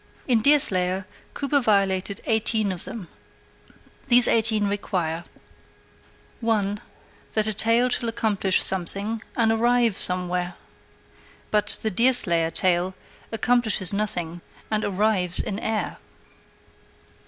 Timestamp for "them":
2.85-3.07